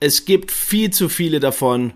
[0.00, 1.94] es gibt viel zu viele davon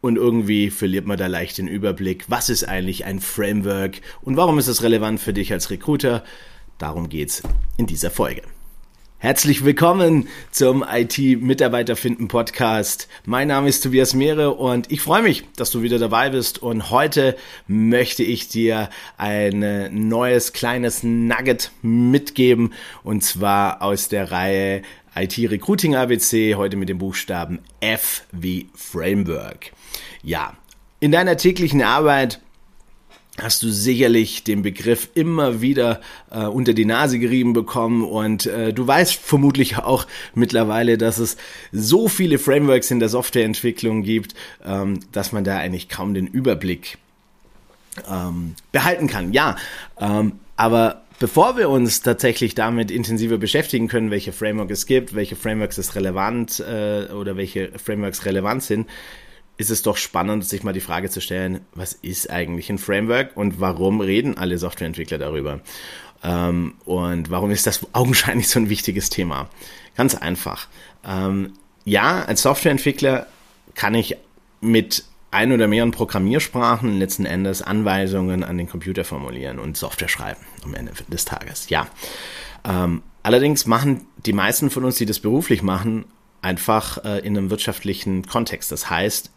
[0.00, 4.58] und irgendwie verliert man da leicht den Überblick, was ist eigentlich ein Framework und warum
[4.58, 6.24] ist es relevant für dich als Recruiter.
[6.78, 7.42] Darum geht's
[7.76, 8.42] in dieser Folge.
[9.20, 13.08] Herzlich willkommen zum IT-Mitarbeiter finden Podcast.
[13.24, 16.62] Mein Name ist Tobias Mehre und ich freue mich, dass du wieder dabei bist.
[16.62, 17.36] Und heute
[17.66, 22.72] möchte ich dir ein neues kleines Nugget mitgeben
[23.02, 24.82] und zwar aus der Reihe
[25.20, 29.72] IT Recruiting ABC, heute mit dem Buchstaben F wie Framework.
[30.22, 30.56] Ja,
[31.00, 32.40] in deiner täglichen Arbeit
[33.36, 38.72] hast du sicherlich den Begriff immer wieder äh, unter die Nase gerieben bekommen und äh,
[38.72, 41.36] du weißt vermutlich auch mittlerweile, dass es
[41.72, 46.98] so viele Frameworks in der Softwareentwicklung gibt, ähm, dass man da eigentlich kaum den Überblick
[48.08, 49.32] ähm, behalten kann.
[49.32, 49.56] Ja,
[50.00, 55.36] ähm, aber bevor wir uns tatsächlich damit intensiver beschäftigen können, welche Frameworks es gibt, welche
[55.36, 58.88] Frameworks es relevant äh, oder welche Frameworks relevant sind,
[59.56, 63.36] ist es doch spannend, sich mal die Frage zu stellen, was ist eigentlich ein Framework
[63.36, 65.60] und warum reden alle Softwareentwickler darüber?
[66.22, 69.48] Ähm, und warum ist das augenscheinlich so ein wichtiges Thema?
[69.96, 70.68] Ganz einfach.
[71.04, 73.26] Ähm, ja, als Softwareentwickler
[73.74, 74.16] kann ich
[74.60, 80.40] mit ein oder mehreren Programmiersprachen letzten Endes Anweisungen an den Computer formulieren und Software schreiben
[80.64, 81.68] am Ende des Tages.
[81.68, 81.86] Ja.
[82.64, 86.06] Ähm, allerdings machen die meisten von uns, die das beruflich machen,
[86.40, 88.72] einfach äh, in einem wirtschaftlichen Kontext.
[88.72, 89.30] Das heißt,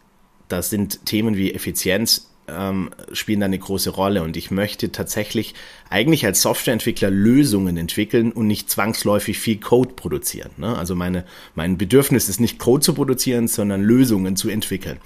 [0.48, 5.54] da sind Themen wie Effizienz ähm, spielen da eine große Rolle und ich möchte tatsächlich
[5.88, 10.50] eigentlich als Softwareentwickler Lösungen entwickeln und nicht zwangsläufig viel Code produzieren.
[10.56, 10.76] Ne?
[10.76, 14.98] Also meine, mein Bedürfnis ist nicht Code zu produzieren, sondern Lösungen zu entwickeln.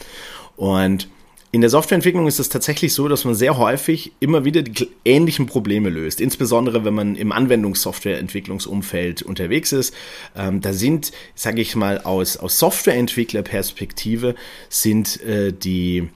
[0.57, 1.09] Und
[1.53, 5.47] in der Softwareentwicklung ist es tatsächlich so, dass man sehr häufig immer wieder die ähnlichen
[5.47, 6.21] Probleme löst.
[6.21, 9.95] Insbesondere wenn man im Anwendungssoftwareentwicklungsumfeld unterwegs ist.
[10.37, 14.35] Ähm, da sind, sage ich mal, aus, aus Softwareentwicklerperspektive
[14.69, 16.09] sind äh, die,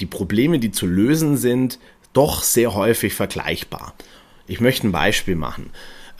[0.00, 1.78] die Probleme, die zu lösen sind,
[2.12, 3.94] doch sehr häufig vergleichbar.
[4.46, 5.70] Ich möchte ein Beispiel machen.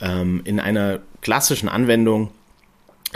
[0.01, 2.29] Ähm, in einer klassischen Anwendung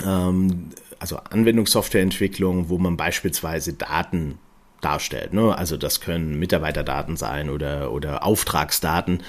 [0.06, 0.70] ähm,
[1.04, 4.40] also Anwendungssoftwareentwicklung, wo man beispielsweise Daten
[4.80, 5.34] darstellt.
[5.34, 5.54] Ne?
[5.54, 9.22] Also das können Mitarbeiterdaten sein oder, oder Auftragsdaten.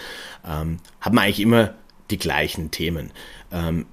[0.47, 1.75] Ähm, haben wir eigentlich immer
[2.13, 3.11] die gleichen Themen.
[3.51, 3.87] Ähm,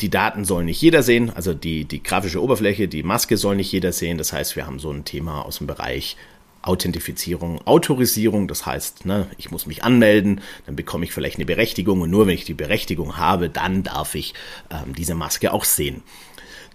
[0.00, 3.72] die Daten soll nicht jeder sehen, also die, die grafische Oberfläche, die Maske soll nicht
[3.72, 4.16] jeder sehen.
[4.16, 6.16] Das heißt, wir haben so ein Thema aus dem Bereich
[6.64, 8.48] Authentifizierung, Autorisierung.
[8.48, 12.26] Das heißt, ne, ich muss mich anmelden, dann bekomme ich vielleicht eine Berechtigung und nur
[12.26, 14.34] wenn ich die Berechtigung habe, dann darf ich
[14.70, 16.02] ähm, diese Maske auch sehen.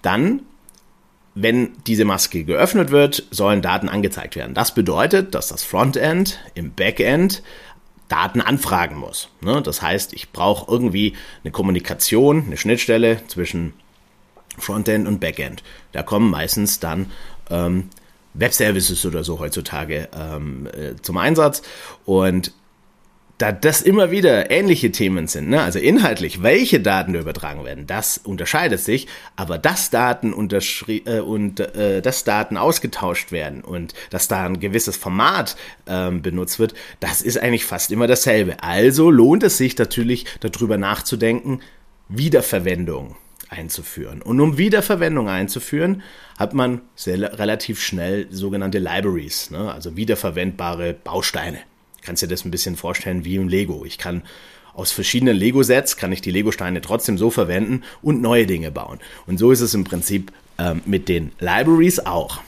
[0.01, 0.41] Dann
[1.35, 4.53] wenn diese Maske geöffnet wird, sollen Daten angezeigt werden.
[4.53, 7.43] Das bedeutet, dass das Frontend im Backend
[8.09, 9.29] Daten anfragen muss.
[9.39, 9.61] Ne?
[9.61, 11.13] Das heißt, ich brauche irgendwie
[11.43, 13.73] eine Kommunikation, eine Schnittstelle zwischen
[14.57, 15.63] Frontend und Backend.
[15.91, 17.11] Da kommen meistens dann
[17.49, 17.89] ähm,
[18.33, 21.61] Web-Services oder so heutzutage ähm, äh, zum Einsatz.
[22.05, 22.53] Und
[23.39, 25.61] da das immer wieder ähnliche Themen sind, ne?
[25.61, 29.07] also inhaltlich, welche Daten übertragen werden, das unterscheidet sich,
[29.37, 34.97] aber dass Daten äh, und äh, dass Daten ausgetauscht werden und dass da ein gewisses
[34.97, 35.55] Format
[35.87, 38.61] ähm, benutzt wird, das ist eigentlich fast immer dasselbe.
[38.61, 41.61] Also lohnt es sich natürlich darüber nachzudenken,
[42.09, 43.15] Wiederverwendung
[43.49, 44.21] einzuführen.
[44.21, 46.03] Und um Wiederverwendung einzuführen,
[46.37, 49.73] hat man sehr, relativ schnell sogenannte Libraries, ne?
[49.73, 51.59] also wiederverwendbare Bausteine
[52.01, 53.85] kannst dir das ein bisschen vorstellen wie im Lego.
[53.85, 54.23] Ich kann
[54.73, 58.99] aus verschiedenen Lego-Sets kann ich die Lego-Steine trotzdem so verwenden und neue Dinge bauen.
[59.27, 62.39] Und so ist es im Prinzip ähm, mit den Libraries auch.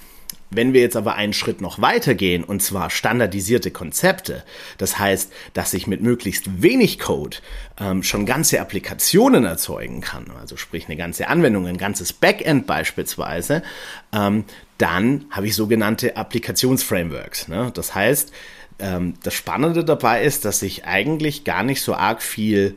[0.53, 4.43] Wenn wir jetzt aber einen Schritt noch weiter gehen, und zwar standardisierte Konzepte,
[4.77, 7.37] das heißt, dass ich mit möglichst wenig Code
[7.79, 13.63] ähm, schon ganze Applikationen erzeugen kann, also sprich eine ganze Anwendung, ein ganzes Backend beispielsweise,
[14.11, 14.43] ähm,
[14.77, 17.47] dann habe ich sogenannte Applikationsframeworks.
[17.47, 17.71] Ne?
[17.73, 18.33] Das heißt,
[18.79, 22.75] ähm, das Spannende dabei ist, dass ich eigentlich gar nicht so arg viel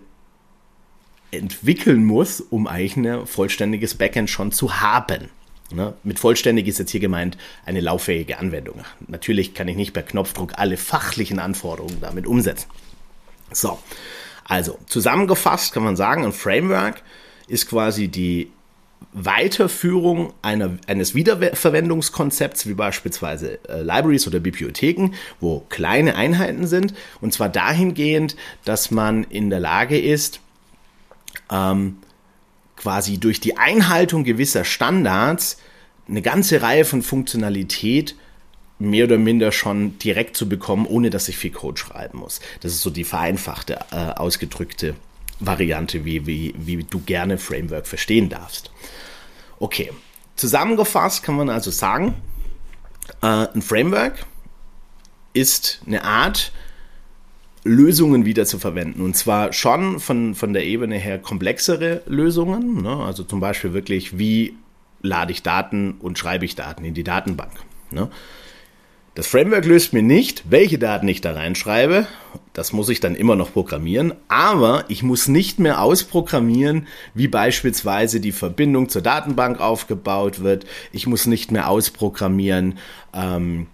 [1.32, 5.30] entwickeln muss, um eigentlich ein vollständiges Backend schon zu haben.
[5.74, 5.94] Ne?
[6.02, 8.84] Mit vollständig ist jetzt hier gemeint eine lauffähige Anwendung.
[9.08, 12.68] Natürlich kann ich nicht per Knopfdruck alle fachlichen Anforderungen damit umsetzen.
[13.52, 13.78] So,
[14.44, 17.02] also zusammengefasst kann man sagen, ein Framework
[17.48, 18.50] ist quasi die
[19.12, 25.10] Weiterführung einer, eines Wiederverwendungskonzepts, wie beispielsweise äh, Libraries oder Bibliotheken,
[25.40, 28.34] wo kleine Einheiten sind, und zwar dahingehend,
[28.64, 30.40] dass man in der Lage ist,
[31.50, 31.98] ähm,
[32.76, 35.58] quasi durch die Einhaltung gewisser Standards
[36.08, 38.14] eine ganze Reihe von Funktionalität
[38.78, 42.40] mehr oder minder schon direkt zu bekommen, ohne dass ich viel Code schreiben muss.
[42.60, 44.94] Das ist so die vereinfachte, äh, ausgedrückte
[45.40, 48.70] Variante, wie, wie, wie du gerne Framework verstehen darfst.
[49.58, 49.92] Okay,
[50.36, 52.14] zusammengefasst kann man also sagen,
[53.22, 54.26] äh, ein Framework
[55.32, 56.52] ist eine Art,
[57.64, 59.00] Lösungen wieder zu verwenden.
[59.00, 62.82] Und zwar schon von, von der Ebene her komplexere Lösungen.
[62.82, 62.96] Ne?
[62.96, 64.54] Also zum Beispiel wirklich, wie
[65.00, 67.52] lade ich Daten und schreibe ich Daten in die Datenbank.
[67.90, 68.10] Ne?
[69.14, 72.08] Das Framework löst mir nicht, welche Daten ich da reinschreibe.
[72.52, 74.12] Das muss ich dann immer noch programmieren.
[74.26, 80.66] Aber ich muss nicht mehr ausprogrammieren, wie beispielsweise die Verbindung zur Datenbank aufgebaut wird.
[80.90, 82.78] Ich muss nicht mehr ausprogrammieren,
[83.14, 83.68] ähm,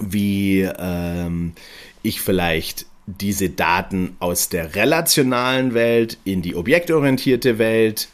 [0.00, 1.54] wie ähm,
[2.02, 8.08] ich vielleicht diese Daten aus der relationalen Welt in die objektorientierte Welt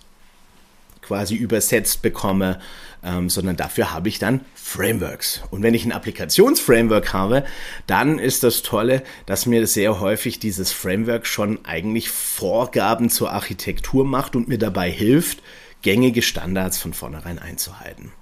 [1.02, 2.60] quasi übersetzt bekomme,
[3.02, 5.42] ähm, sondern dafür habe ich dann Frameworks.
[5.50, 7.44] Und wenn ich ein Applikationsframework habe,
[7.86, 14.04] dann ist das Tolle, dass mir sehr häufig dieses Framework schon eigentlich Vorgaben zur Architektur
[14.04, 15.42] macht und mir dabei hilft,
[15.82, 18.12] gängige Standards von vornherein einzuhalten.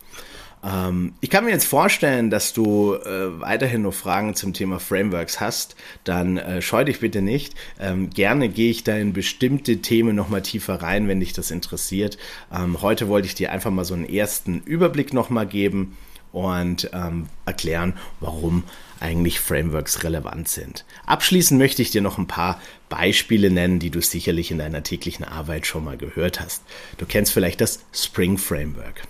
[0.63, 5.41] Ähm, ich kann mir jetzt vorstellen, dass du äh, weiterhin noch Fragen zum Thema Frameworks
[5.41, 5.77] hast.
[6.05, 7.55] Dann äh, scheu dich bitte nicht.
[7.81, 12.19] Ähm, gerne gehe ich da in bestimmte Themen nochmal tiefer rein, wenn dich das interessiert.
[12.55, 15.97] Ähm, heute wollte ich dir einfach mal so einen ersten Überblick nochmal geben
[16.33, 18.65] und ähm, erklären, warum
[19.01, 20.85] eigentlich Frameworks relevant sind.
[21.05, 25.25] Abschließend möchte ich dir noch ein paar Beispiele nennen, die du sicherlich in deiner täglichen
[25.25, 26.63] Arbeit schon mal gehört hast.
[26.99, 29.03] Du kennst vielleicht das Spring Framework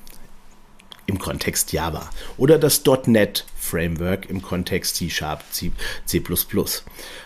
[1.06, 5.72] im Kontext Java oder das .NET Framework im Kontext C Sharp, C,
[6.04, 6.22] C++.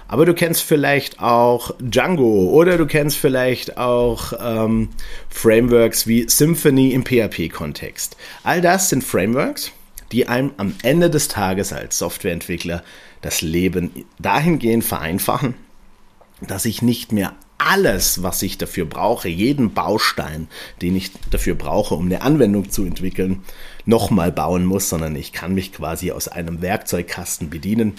[0.08, 4.90] Aber du kennst vielleicht auch Django oder du kennst vielleicht auch ähm,
[5.28, 8.16] Frameworks wie Symfony im PHP-Kontext.
[8.44, 9.72] All das sind Frameworks,
[10.12, 12.82] die einem am Ende des Tages als Softwareentwickler
[13.22, 15.54] das Leben dahingehend vereinfachen,
[16.40, 20.48] dass ich nicht mehr alles, was ich dafür brauche, jeden Baustein,
[20.82, 23.42] den ich dafür brauche, um eine Anwendung zu entwickeln,
[23.84, 27.94] nochmal bauen muss, sondern ich kann mich quasi aus einem Werkzeugkasten bedienen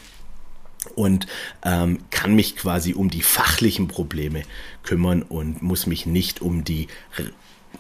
[0.96, 1.28] und
[1.64, 4.44] ähm, kann mich quasi um die fachlichen Probleme
[4.84, 6.88] kümmern und muss mich nicht um die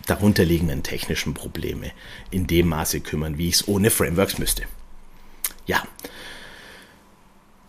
[0.05, 1.91] darunterliegenden technischen Probleme
[2.31, 4.63] in dem Maße kümmern, wie ich es ohne Frameworks müsste.
[5.65, 5.83] Ja.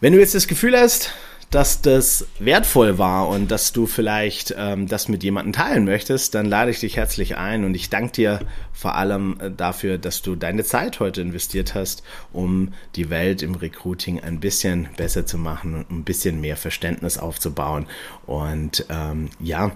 [0.01, 1.13] Wenn du jetzt das Gefühl hast,
[1.51, 6.47] dass das wertvoll war und dass du vielleicht ähm, das mit jemandem teilen möchtest, dann
[6.47, 8.41] lade ich dich herzlich ein und ich danke dir
[8.73, 12.03] vor allem äh, dafür, dass du deine Zeit heute investiert hast,
[12.33, 17.17] um die Welt im Recruiting ein bisschen besser zu machen und ein bisschen mehr Verständnis
[17.17, 17.87] aufzubauen.
[18.27, 19.73] Und ähm, ja,